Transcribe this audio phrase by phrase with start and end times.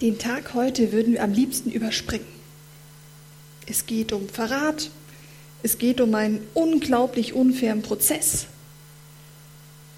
[0.00, 2.26] Den Tag heute würden wir am liebsten überspringen.
[3.66, 4.90] Es geht um Verrat,
[5.62, 8.46] es geht um einen unglaublich unfairen Prozess,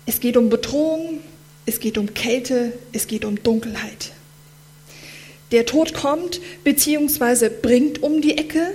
[0.04, 1.20] es geht um Bedrohung,
[1.64, 4.12] es geht um Kälte, es geht um Dunkelheit.
[5.50, 7.48] Der Tod kommt bzw.
[7.48, 8.72] bringt um die Ecke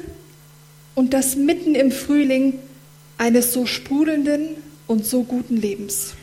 [0.96, 2.60] und das mitten im Frühling
[3.18, 4.56] eines so sprudelnden
[4.88, 6.16] und so guten Lebens.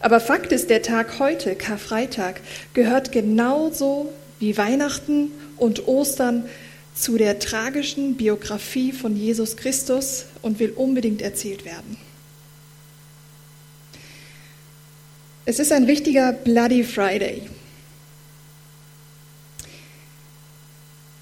[0.00, 2.40] Aber Fakt ist, der Tag heute, Karfreitag,
[2.72, 6.46] gehört genauso wie Weihnachten und Ostern
[6.94, 11.98] zu der tragischen Biografie von Jesus Christus und will unbedingt erzählt werden.
[15.44, 17.42] Es ist ein richtiger Bloody Friday.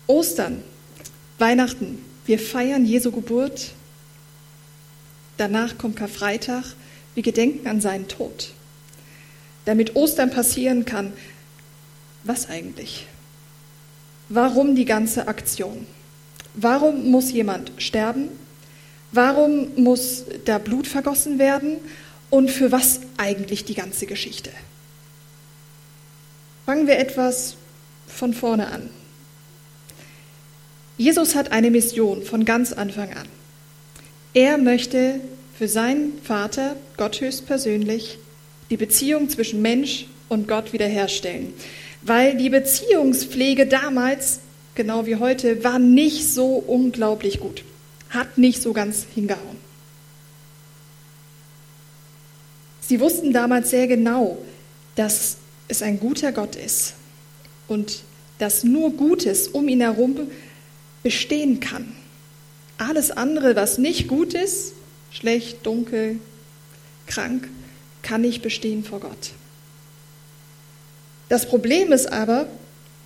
[0.07, 0.63] Ostern,
[1.39, 3.73] Weihnachten, wir feiern Jesu Geburt.
[5.37, 6.65] Danach kommt Karfreitag,
[7.15, 8.53] wir gedenken an seinen Tod
[9.69, 11.13] damit Ostern passieren kann,
[12.25, 13.07] was eigentlich?
[14.31, 15.87] Warum die ganze Aktion?
[16.55, 18.31] Warum muss jemand sterben?
[19.13, 21.77] Warum muss da Blut vergossen werden?
[22.31, 24.49] Und für was eigentlich die ganze Geschichte?
[26.65, 27.57] Fangen wir etwas
[28.07, 28.89] von vorne an.
[30.97, 33.29] Jesus hat eine Mission von ganz Anfang an.
[34.33, 35.21] Er möchte
[35.59, 38.19] für seinen Vater, Gott höchstpersönlich,
[38.71, 41.53] die Beziehung zwischen Mensch und Gott wiederherstellen.
[42.03, 44.41] Weil die Beziehungspflege damals,
[44.75, 47.65] genau wie heute, war nicht so unglaublich gut.
[48.11, 49.57] Hat nicht so ganz hingehauen.
[52.81, 54.39] Sie wussten damals sehr genau,
[54.95, 55.37] dass
[55.69, 56.95] es ein guter Gott ist
[57.67, 58.03] und
[58.39, 60.17] dass nur Gutes um ihn herum
[61.03, 61.93] bestehen kann.
[62.79, 64.73] Alles andere, was nicht gut ist,
[65.11, 66.19] schlecht, dunkel,
[67.07, 67.49] krank,
[68.03, 69.33] kann nicht bestehen vor Gott.
[71.29, 72.47] Das Problem ist aber,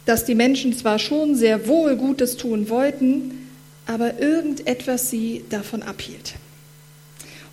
[0.04, 3.50] dass die Menschen zwar schon sehr wohl Gutes tun wollten,
[3.86, 6.34] aber irgendetwas sie davon abhielt.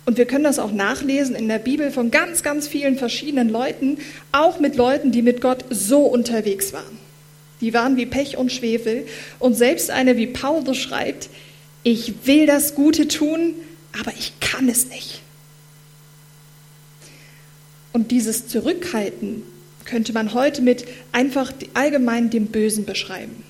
[0.06, 3.98] Und wir können das auch nachlesen in der Bibel von ganz, ganz vielen verschiedenen Leuten,
[4.32, 6.98] auch mit Leuten, die mit Gott so unterwegs waren.
[7.60, 9.06] Die waren wie Pech und Schwefel.
[9.38, 11.28] Und selbst eine wie Paulus schreibt,
[11.82, 13.54] ich will das Gute tun,
[14.00, 15.20] aber ich kann es nicht.
[17.92, 19.42] Und dieses Zurückhalten
[19.84, 23.42] könnte man heute mit einfach allgemein dem Bösen beschreiben.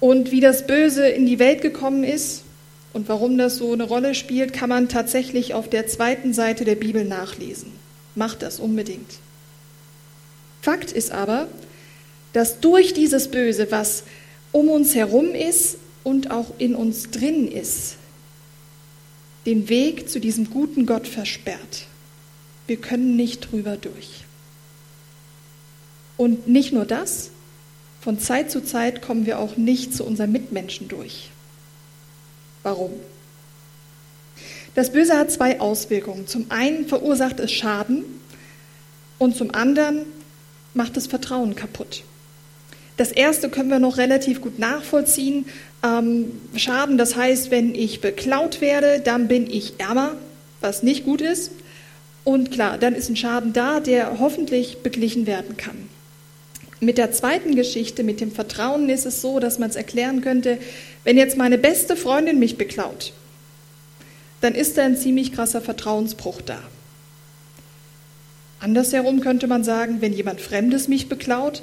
[0.00, 2.42] Und wie das Böse in die Welt gekommen ist
[2.92, 6.76] und warum das so eine Rolle spielt, kann man tatsächlich auf der zweiten Seite der
[6.76, 7.72] Bibel nachlesen.
[8.14, 9.18] Macht das unbedingt.
[10.62, 11.48] Fakt ist aber,
[12.32, 14.04] dass durch dieses Böse, was
[14.52, 17.96] um uns herum ist und auch in uns drin ist,
[19.46, 21.86] den Weg zu diesem guten Gott versperrt.
[22.68, 24.24] Wir können nicht drüber durch.
[26.16, 27.30] Und nicht nur das,
[28.00, 31.30] von Zeit zu Zeit kommen wir auch nicht zu unseren Mitmenschen durch.
[32.62, 32.92] Warum?
[34.74, 36.26] Das Böse hat zwei Auswirkungen.
[36.26, 38.04] Zum einen verursacht es Schaden
[39.18, 40.04] und zum anderen
[40.74, 42.04] macht es Vertrauen kaputt.
[42.96, 45.46] Das erste können wir noch relativ gut nachvollziehen.
[45.84, 50.16] Ähm, Schaden, das heißt, wenn ich beklaut werde, dann bin ich ärmer,
[50.60, 51.52] was nicht gut ist.
[52.28, 55.88] Und klar, dann ist ein Schaden da, der hoffentlich beglichen werden kann.
[56.78, 60.58] Mit der zweiten Geschichte, mit dem Vertrauen, ist es so, dass man es erklären könnte,
[61.04, 63.14] wenn jetzt meine beste Freundin mich beklaut,
[64.42, 66.58] dann ist da ein ziemlich krasser Vertrauensbruch da.
[68.60, 71.62] Andersherum könnte man sagen, wenn jemand Fremdes mich beklaut,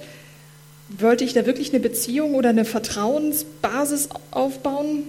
[0.97, 5.03] wollte ich da wirklich eine Beziehung oder eine Vertrauensbasis aufbauen?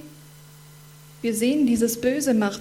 [1.22, 2.60] Wir sehen, dieses Böse macht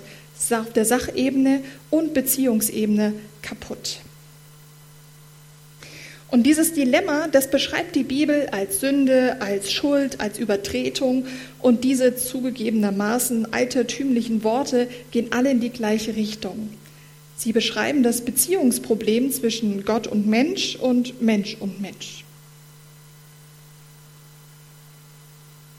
[0.52, 4.00] auf der Sachebene und Beziehungsebene kaputt.
[6.30, 11.28] Und dieses Dilemma, das beschreibt die Bibel als Sünde, als Schuld, als Übertretung.
[11.62, 16.72] Und diese zugegebenermaßen altertümlichen Worte gehen alle in die gleiche Richtung.
[17.38, 22.24] Sie beschreiben das Beziehungsproblem zwischen Gott und Mensch und Mensch und Mensch.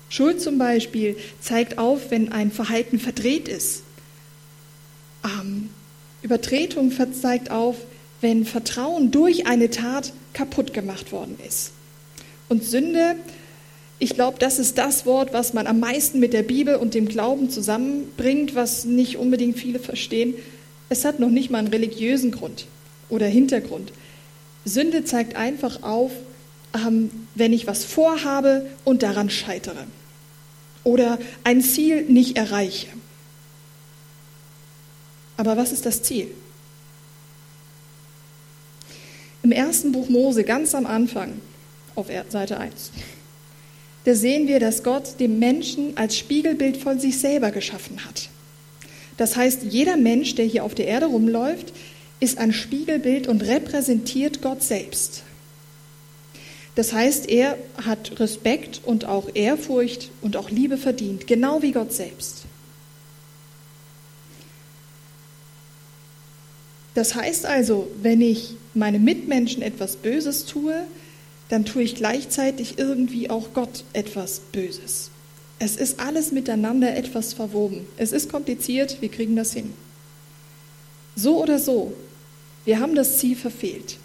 [0.08, 3.82] Schuld zum Beispiel zeigt auf, wenn ein Verhalten verdreht ist,
[5.26, 5.70] ähm,
[6.22, 7.76] Übertretung zeigt auf,
[8.20, 11.72] wenn Vertrauen durch eine Tat kaputt gemacht worden ist.
[12.48, 13.16] Und Sünde,
[13.98, 17.08] ich glaube, das ist das Wort, was man am meisten mit der Bibel und dem
[17.08, 20.34] Glauben zusammenbringt, was nicht unbedingt viele verstehen.
[20.88, 22.66] Es hat noch nicht mal einen religiösen Grund
[23.08, 23.92] oder Hintergrund.
[24.64, 26.12] Sünde zeigt einfach auf,
[26.74, 29.84] ähm, wenn ich was vorhabe und daran scheitere
[30.84, 32.88] oder ein Ziel nicht erreiche.
[35.36, 36.28] Aber was ist das Ziel?
[39.42, 41.40] Im ersten Buch Mose, ganz am Anfang,
[41.94, 42.90] auf Seite 1,
[44.04, 48.28] da sehen wir, dass Gott den Menschen als Spiegelbild von sich selber geschaffen hat.
[49.16, 51.72] Das heißt, jeder Mensch, der hier auf der Erde rumläuft,
[52.20, 55.22] ist ein Spiegelbild und repräsentiert Gott selbst.
[56.76, 61.92] Das heißt, er hat Respekt und auch Ehrfurcht und auch Liebe verdient, genau wie Gott
[61.92, 62.42] selbst.
[66.96, 70.74] Das heißt also, wenn ich meinem Mitmenschen etwas Böses tue,
[71.50, 75.10] dann tue ich gleichzeitig irgendwie auch Gott etwas Böses.
[75.58, 77.84] Es ist alles miteinander etwas verwoben.
[77.98, 79.74] Es ist kompliziert, wir kriegen das hin.
[81.14, 81.92] So oder so,
[82.64, 83.98] wir haben das Ziel verfehlt.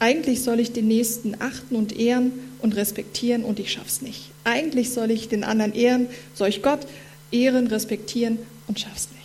[0.00, 2.32] Eigentlich soll ich den Nächsten achten und ehren
[2.62, 4.32] und respektieren und ich schaff's nicht.
[4.42, 6.80] Eigentlich soll ich den anderen ehren, soll ich Gott
[7.30, 9.21] ehren, respektieren und schaff's nicht.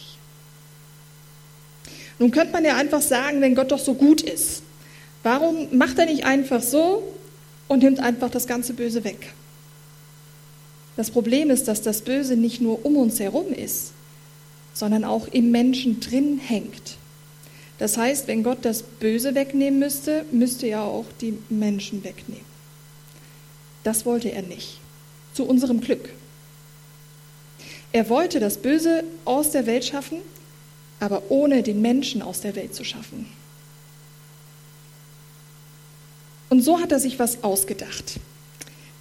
[2.20, 4.64] Nun könnte man ja einfach sagen, wenn Gott doch so gut ist,
[5.24, 7.04] warum macht er nicht einfach so
[7.68, 9.34] und nimmt einfach das ganze Böse weg?
[10.96, 13.92] Das Problem ist, dass das Böse nicht nur um uns herum ist,
[14.74, 16.98] sondern auch im Menschen drin hängt.
[17.78, 22.46] Das heißt, wenn Gott das Böse wegnehmen müsste, müsste er auch die Menschen wegnehmen.
[23.84, 24.80] Das wollte er nicht.
[25.34, 26.10] Zu unserem Glück.
[27.92, 30.18] Er wollte das Böse aus der Welt schaffen,
[31.00, 33.28] aber ohne den Menschen aus der Welt zu schaffen.
[36.50, 38.20] Und so hat er sich was ausgedacht.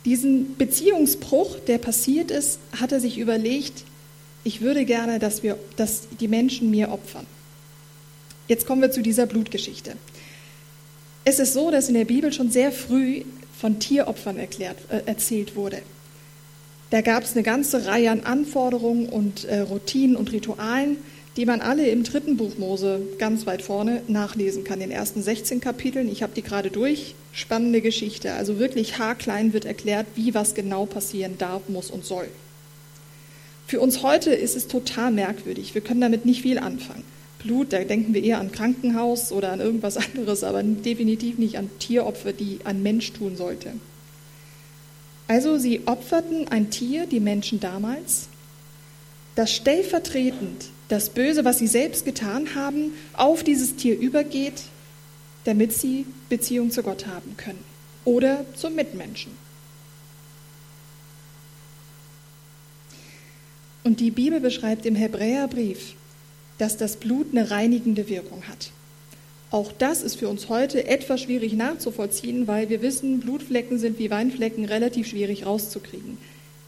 [0.05, 3.85] Diesen Beziehungsbruch, der passiert ist, hat er sich überlegt,
[4.45, 7.27] ich würde gerne, dass, wir, dass die Menschen mir opfern.
[8.47, 9.97] Jetzt kommen wir zu dieser Blutgeschichte.
[11.25, 13.25] Es ist so, dass in der Bibel schon sehr früh
[13.59, 15.83] von Tieropfern erklärt, äh, erzählt wurde.
[16.91, 20.99] Da gab es eine ganze Reihe an Anforderungen und äh, Routinen und Ritualen,
[21.37, 25.23] die man alle im dritten Buch Mose ganz weit vorne nachlesen kann, in den ersten
[25.23, 26.09] 16 Kapiteln.
[26.09, 27.15] Ich habe die gerade durch.
[27.33, 28.33] Spannende Geschichte.
[28.33, 32.29] Also wirklich haarklein wird erklärt, wie was genau passieren darf, muss und soll.
[33.67, 35.75] Für uns heute ist es total merkwürdig.
[35.75, 37.05] Wir können damit nicht viel anfangen.
[37.43, 41.69] Blut, da denken wir eher an Krankenhaus oder an irgendwas anderes, aber definitiv nicht an
[41.79, 43.73] Tieropfer, die ein Mensch tun sollte.
[45.29, 48.29] Also sie opferten ein Tier, die Menschen damals,
[49.37, 54.63] das stellvertretend das Böse, was sie selbst getan haben, auf dieses Tier übergeht,
[55.45, 57.65] damit sie Beziehung zu Gott haben können
[58.05, 59.33] oder zum Mitmenschen.
[63.85, 65.95] Und die Bibel beschreibt im Hebräerbrief,
[66.59, 68.71] dass das Blut eine reinigende Wirkung hat.
[69.51, 74.11] Auch das ist für uns heute etwas schwierig nachzuvollziehen, weil wir wissen, Blutflecken sind wie
[74.11, 76.19] Weinflecken relativ schwierig rauszukriegen.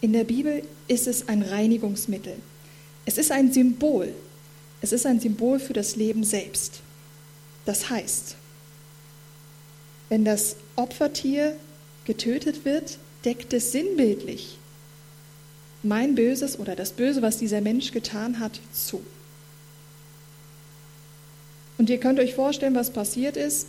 [0.01, 2.35] In der Bibel ist es ein Reinigungsmittel.
[3.09, 4.13] Es ist ein Symbol.
[4.83, 6.81] Es ist ein Symbol für das Leben selbst.
[7.65, 8.37] Das heißt,
[10.11, 11.57] wenn das Opfertier
[12.05, 14.59] getötet wird, deckt es sinnbildlich
[15.83, 19.01] mein Böses oder das Böse, was dieser Mensch getan hat, zu.
[21.79, 23.69] Und ihr könnt euch vorstellen, was passiert ist.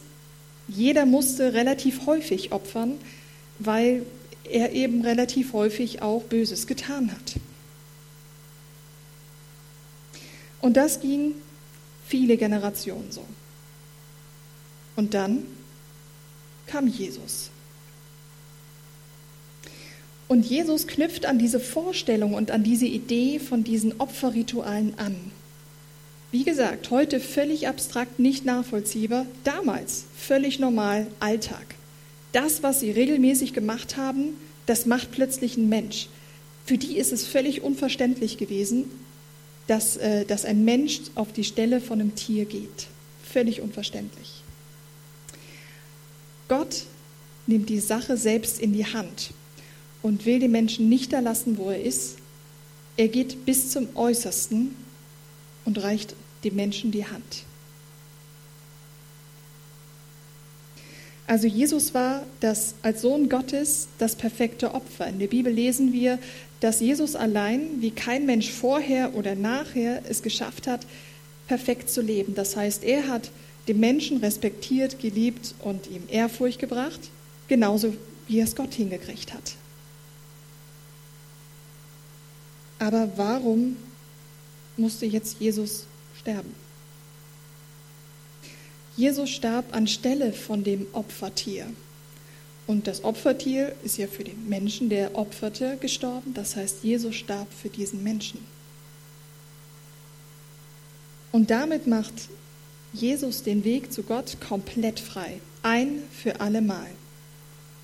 [0.68, 2.96] Jeder musste relativ häufig opfern,
[3.58, 4.06] weil
[4.44, 7.40] er eben relativ häufig auch Böses getan hat.
[10.62, 11.34] Und das ging
[12.08, 13.24] viele Generationen so.
[14.96, 15.44] Und dann
[16.68, 17.50] kam Jesus.
[20.28, 25.16] Und Jesus knüpft an diese Vorstellung und an diese Idee von diesen Opferritualen an.
[26.32, 31.66] Wie gesagt, heute völlig abstrakt, nicht nachvollziehbar, damals völlig normal, Alltag.
[32.32, 34.36] Das, was sie regelmäßig gemacht haben,
[34.68, 36.10] das macht plötzlich ein Mensch.
[36.66, 38.86] Für die ist es völlig unverständlich gewesen,
[39.70, 42.88] dass, äh, dass ein Mensch auf die Stelle von einem Tier geht.
[43.24, 44.42] Völlig unverständlich.
[46.48, 46.84] Gott
[47.46, 49.32] nimmt die Sache selbst in die Hand
[50.02, 52.18] und will den Menschen nicht da lassen, wo er ist.
[52.98, 54.76] Er geht bis zum Äußersten
[55.66, 57.44] und reicht dem Menschen die Hand.
[61.28, 65.06] Also Jesus war das, als Sohn Gottes das perfekte Opfer.
[65.06, 66.18] In der Bibel lesen wir,
[66.60, 70.86] dass Jesus allein, wie kein Mensch vorher oder nachher es geschafft hat,
[71.48, 72.36] perfekt zu leben.
[72.36, 73.32] Das heißt, er hat
[73.68, 77.00] den Menschen respektiert, geliebt und ihm Ehrfurcht gebracht,
[77.48, 77.94] genauso
[78.28, 79.56] wie es Gott hingekriegt hat.
[82.80, 83.78] Aber warum
[84.78, 85.86] musste jetzt Jesus
[86.20, 86.54] sterben.
[88.96, 91.68] Jesus starb anstelle von dem Opfertier.
[92.70, 96.36] Und das Opfertier ist ja für den Menschen, der opferte, gestorben.
[96.36, 98.46] Das heißt, Jesus starb für diesen Menschen.
[101.32, 102.14] Und damit macht
[102.94, 105.42] Jesus den Weg zu Gott komplett frei.
[105.64, 106.86] Ein für alle Mal.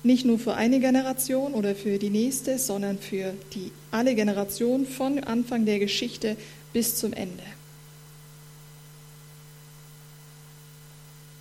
[0.04, 5.18] Nicht nur für eine Generation oder für die nächste, sondern für die alle Generationen von
[5.18, 6.36] Anfang der Geschichte
[6.72, 7.42] bis zum Ende.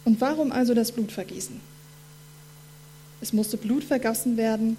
[0.03, 1.74] Und warum also das Blutvergießen?
[3.25, 4.77] Es musste Blut vergossen werden,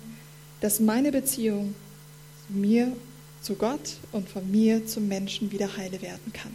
[0.60, 1.74] dass meine Beziehung
[2.46, 2.92] zu mir,
[3.42, 6.52] zu Gott und von mir zum Menschen wieder heile werden kann.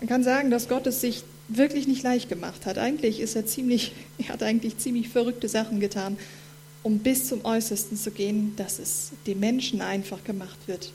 [0.00, 2.76] Man kann sagen, dass Gott es sich wirklich nicht leicht gemacht hat.
[2.76, 6.16] Eigentlich ist er ziemlich, er hat eigentlich ziemlich verrückte Sachen getan,
[6.82, 10.90] um bis zum Äußersten zu gehen, dass es dem Menschen einfach gemacht wird,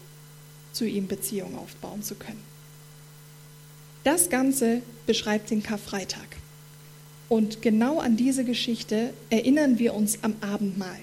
[0.73, 2.43] zu ihm Beziehung aufbauen zu können.
[4.03, 6.38] Das Ganze beschreibt den Karfreitag.
[7.29, 10.99] Und genau an diese Geschichte erinnern wir uns am Abendmahl.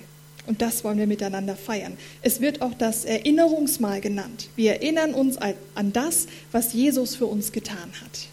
[0.46, 1.96] Und das wollen wir miteinander feiern.
[2.22, 4.48] Es wird auch das Erinnerungsmahl genannt.
[4.54, 8.28] Wir erinnern uns an das, was Jesus für uns getan hat.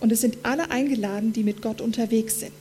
[0.00, 2.52] Und es sind alle eingeladen, die mit Gott unterwegs sind.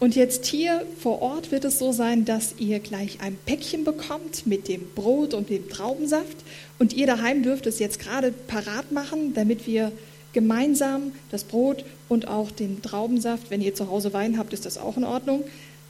[0.00, 4.46] Und jetzt hier vor Ort wird es so sein, dass ihr gleich ein Päckchen bekommt
[4.46, 6.36] mit dem Brot und dem Traubensaft.
[6.78, 9.92] Und ihr daheim dürft es jetzt gerade parat machen, damit wir
[10.34, 14.76] gemeinsam das Brot und auch den Traubensaft, wenn ihr zu Hause Wein habt, ist das
[14.76, 15.44] auch in Ordnung,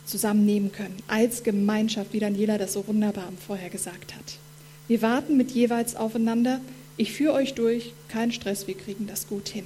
[0.07, 0.97] zusammennehmen können.
[1.09, 4.39] Als Gemeinschaft, wie Daniela das so wunderbar vorher gesagt hat.
[4.87, 6.61] Wir warten mit jeweils aufeinander.
[6.97, 9.65] Ich führe euch durch, kein Stress, wir kriegen das gut hin.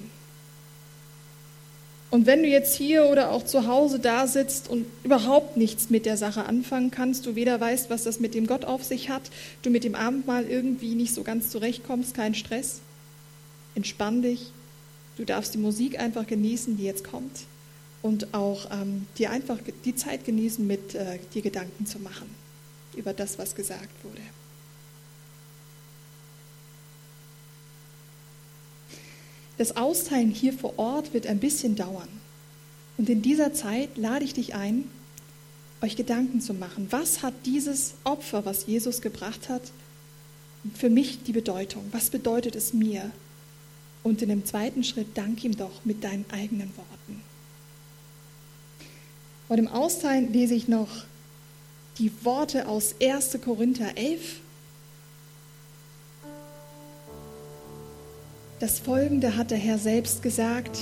[2.10, 6.06] Und wenn du jetzt hier oder auch zu Hause da sitzt und überhaupt nichts mit
[6.06, 9.22] der Sache anfangen kannst, du weder weißt, was das mit dem Gott auf sich hat,
[9.62, 12.80] du mit dem Abendmahl irgendwie nicht so ganz zurechtkommst, kein Stress,
[13.74, 14.52] entspann dich,
[15.18, 17.40] Du darfst die Musik einfach genießen, die jetzt kommt
[18.02, 22.30] und auch ähm, dir einfach die Zeit genießen, mit äh, dir Gedanken zu machen
[22.96, 24.22] über das, was gesagt wurde.
[29.56, 32.08] Das Austeilen hier vor Ort wird ein bisschen dauern.
[32.96, 34.84] Und in dieser Zeit lade ich dich ein,
[35.82, 36.86] euch Gedanken zu machen.
[36.90, 39.62] Was hat dieses Opfer, was Jesus gebracht hat,
[40.76, 41.84] für mich die Bedeutung?
[41.90, 43.10] Was bedeutet es mir?
[44.02, 47.22] Und in dem zweiten Schritt dank ihm doch mit deinen eigenen Worten.
[49.48, 50.88] Vor dem Austeilen lese ich noch
[51.98, 53.38] die Worte aus 1.
[53.42, 54.40] Korinther 11.
[58.60, 60.78] Das Folgende hat der Herr selbst gesagt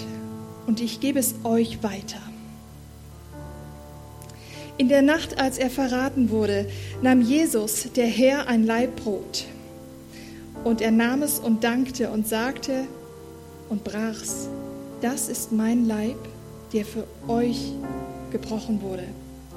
[0.67, 2.21] und ich gebe es euch weiter.
[4.79, 6.69] In der Nacht, als er verraten wurde,
[7.03, 9.45] nahm Jesus, der Herr, ein Leibbrot.
[10.65, 12.87] Und er nahm es und dankte und sagte,
[13.69, 14.49] und brach's.
[15.01, 16.17] Das ist mein Leib,
[16.73, 17.73] der für euch
[18.31, 19.05] gebrochen wurde.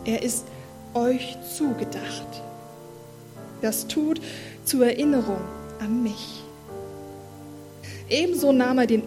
[0.06, 0.46] Er ist
[0.94, 2.42] euch zugedacht.
[3.62, 4.22] Das tut
[4.64, 5.42] zur Erinnerung
[5.80, 6.44] an mich.
[8.10, 9.04] Ebenso nahm er den,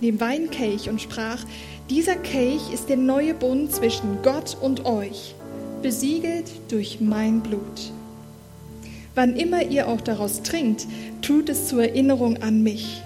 [0.00, 1.44] den Weinkelch und sprach,
[1.90, 5.34] dieser Kelch ist der neue Bund zwischen Gott und euch,
[5.82, 7.92] besiegelt durch mein Blut.
[9.14, 10.86] Wann immer ihr auch daraus trinkt,
[11.22, 13.02] tut es zur Erinnerung an mich.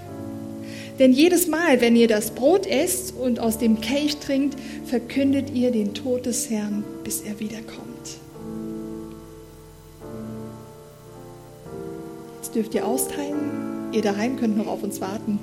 [0.98, 5.70] Denn jedes Mal, wenn ihr das Brot esst und aus dem Kelch trinkt, verkündet ihr
[5.70, 7.88] den Tod des Herrn, bis er wiederkommt.
[12.36, 13.90] Jetzt dürft ihr austeilen.
[13.92, 15.38] Ihr daheim könnt noch auf uns warten.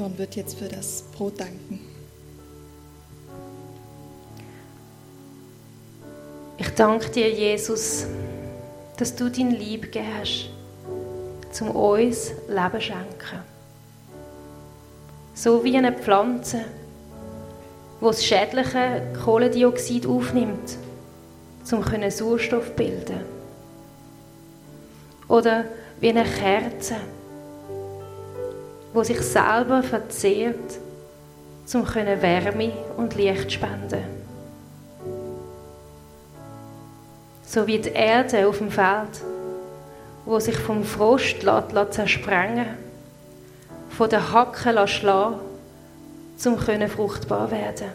[0.00, 1.78] Leon wird jetzt für das Brot danken.
[6.56, 8.06] Ich danke dir, Jesus,
[8.96, 10.48] dass du dein Lieb gegeben hast,
[11.52, 13.40] zum uns Leben schenken.
[15.34, 16.64] So wie eine Pflanze,
[18.00, 20.78] die das schädliche Kohlendioxid aufnimmt,
[21.72, 23.20] um Sauerstoff zu bilden.
[25.28, 25.66] Oder
[26.00, 26.96] wie eine Kerze,
[28.94, 30.78] die sich selber verzehrt,
[31.74, 31.86] um
[32.22, 34.04] Wärme und Licht zu spenden.
[37.46, 39.22] So wie die Erde auf dem Feld,
[40.24, 41.42] wo sich vom Frost
[41.90, 42.90] zersprengen lässt
[44.00, 45.40] von den Hacken schlagen
[46.46, 47.90] um fruchtbar werden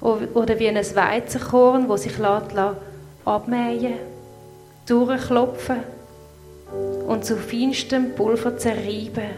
[0.00, 2.16] Oder wie ein Weizenkorn, das sich
[3.24, 3.94] abmähen
[4.86, 5.97] durchklopfen
[7.06, 9.30] und zu feinstem Pulver zerreiben.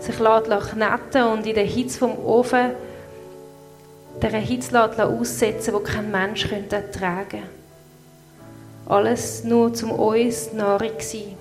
[0.00, 2.72] Sich kneten und in der Hitze vom Ofen
[4.22, 7.42] der Hitze aussetzen, wo kein Mensch ertragen könnte.
[8.86, 11.36] Alles nur zum uns Nahrung sein.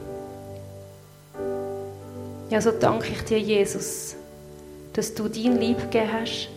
[2.49, 4.15] Ja, so danke ich dir, Jesus,
[4.93, 6.49] dass du dein Lieb gegeben hast,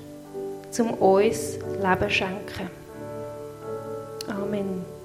[0.70, 2.70] zum uns Leben schenken.
[4.28, 4.99] Amen.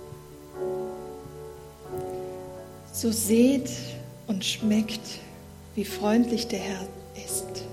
[2.95, 3.69] So seht
[4.25, 5.01] und schmeckt,
[5.75, 6.88] wie freundlich der Herr
[7.25, 7.64] ist.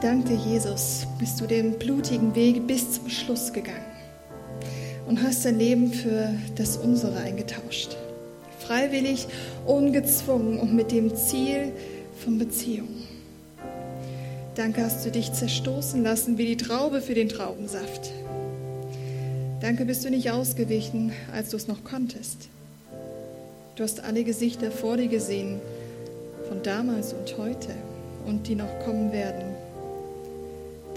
[0.00, 3.84] Danke dir, Jesus, bist du den blutigen Weg bis zum Schluss gegangen
[5.06, 7.96] und hast dein Leben für das unsere eingetauscht.
[8.58, 9.26] Freiwillig,
[9.66, 11.72] ungezwungen und mit dem Ziel
[12.24, 12.88] von Beziehung.
[14.54, 18.10] Danke hast du dich zerstoßen lassen wie die Traube für den Traubensaft.
[19.60, 22.48] Danke bist du nicht ausgewichen, als du es noch konntest.
[23.76, 25.60] Du hast alle Gesichter vor dir gesehen,
[26.48, 27.70] von damals und heute
[28.26, 29.47] und die noch kommen werden.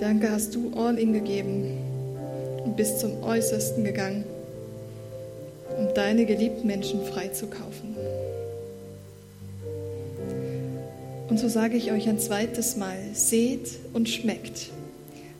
[0.01, 1.77] Danke hast du all in gegeben
[2.65, 4.23] und bist zum Äußersten gegangen,
[5.77, 7.95] um deine geliebten Menschen freizukaufen.
[11.29, 14.71] Und so sage ich euch ein zweites Mal, seht und schmeckt,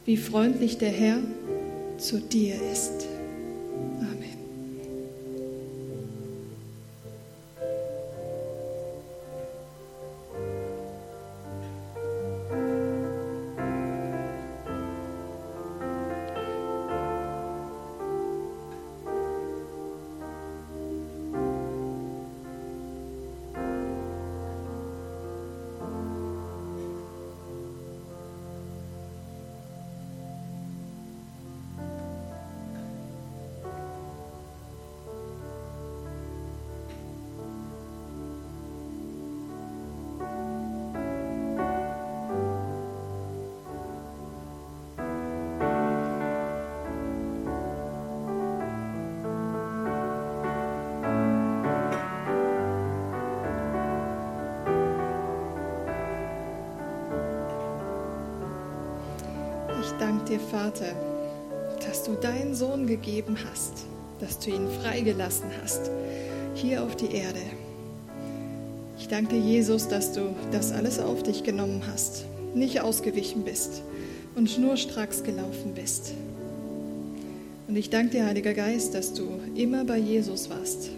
[0.06, 1.18] wie freundlich der Herr
[1.98, 3.08] zu dir ist.
[60.32, 60.96] Dir, Vater,
[61.86, 63.86] dass du deinen Sohn gegeben hast,
[64.20, 65.92] dass du ihn freigelassen hast,
[66.56, 67.42] hier auf die Erde.
[68.98, 73.82] Ich danke dir, Jesus, dass du das alles auf dich genommen hast, nicht ausgewichen bist
[74.36, 76.14] und schnurstracks gelaufen bist.
[77.68, 80.92] Und ich danke dir, Heiliger Geist, dass du immer bei Jesus warst,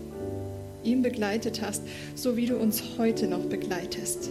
[0.84, 1.82] ihn begleitet hast,
[2.13, 4.30] so wie du uns heute noch begleitest.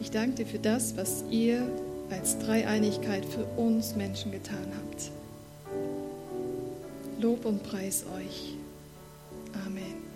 [0.00, 1.68] Ich danke dir für das, was ihr
[2.10, 5.10] als Dreieinigkeit für uns Menschen getan habt.
[7.20, 8.54] Lob und Preis euch.
[9.66, 10.07] Amen.